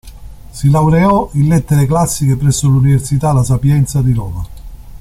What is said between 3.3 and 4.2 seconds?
La Sapienza di